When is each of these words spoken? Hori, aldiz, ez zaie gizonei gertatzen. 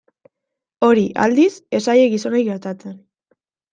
Hori, 0.87 1.03
aldiz, 1.25 1.51
ez 1.81 1.85
zaie 1.91 2.09
gizonei 2.15 2.45
gertatzen. 2.51 3.01